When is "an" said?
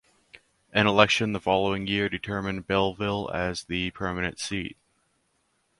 0.73-0.87